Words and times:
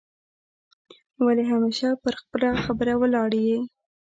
ولي 1.25 1.43
همېشه 1.51 1.89
پر 2.03 2.13
خپله 2.21 2.49
خبره 2.63 2.93
ولاړ 3.01 3.29
یې؟ 3.45 3.59